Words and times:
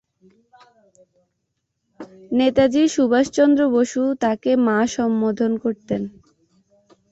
নেতাজী 2.31 2.83
সুভাষ 2.95 3.25
চন্দ্র 3.37 3.61
বসু 3.75 4.01
তাকে 4.23 4.51
'মা' 4.57 4.91
সম্বোধন 4.95 5.51
করতেন। 5.63 6.01